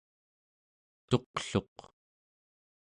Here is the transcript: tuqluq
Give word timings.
tuqluq 1.09 1.75